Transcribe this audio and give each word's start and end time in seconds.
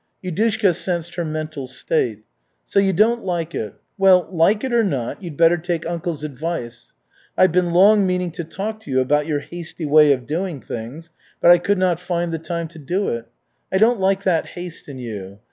Yudushka 0.23 0.73
sensed 0.73 1.13
her 1.13 1.23
mental 1.23 1.67
state. 1.67 2.23
"So, 2.65 2.79
you 2.79 2.91
don't 2.91 3.23
like 3.23 3.53
it? 3.53 3.75
Well, 3.99 4.27
like 4.31 4.63
it 4.63 4.73
or 4.73 4.83
not, 4.83 5.21
you'd 5.21 5.37
better 5.37 5.59
take 5.59 5.85
uncle's 5.85 6.23
advice. 6.23 6.93
I've 7.37 7.51
been 7.51 7.69
long 7.71 8.07
meaning 8.07 8.31
to 8.31 8.43
talk 8.43 8.79
to 8.79 8.89
you 8.89 8.99
about 8.99 9.27
your 9.27 9.41
hasty 9.41 9.85
way 9.85 10.11
of 10.11 10.25
doing 10.25 10.59
things, 10.59 11.11
but 11.39 11.51
I 11.51 11.59
could 11.59 11.77
not 11.77 11.99
find 11.99 12.33
the 12.33 12.39
time 12.39 12.67
to 12.69 12.79
do 12.79 13.09
it. 13.09 13.27
I 13.71 13.77
don't 13.77 13.99
like 13.99 14.23
that 14.23 14.47
haste 14.47 14.89
in 14.89 14.97
you. 14.97 15.37